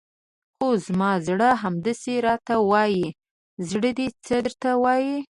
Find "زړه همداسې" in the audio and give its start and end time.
1.27-2.13